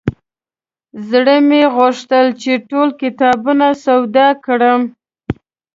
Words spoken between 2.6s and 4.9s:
ټول کتابونه سودا کړم.